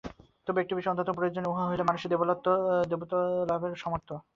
তবে 0.47 0.59
একটি 0.61 0.73
বিষয় 0.75 0.91
অত্যন্ত 0.93 1.11
প্রয়োজনীয়, 1.17 1.51
উহা 1.51 1.63
হইল 1.69 1.81
মানুষের 1.89 2.11
দেবত্বলাভের 2.91 3.73
সামর্থ্য। 3.75 4.13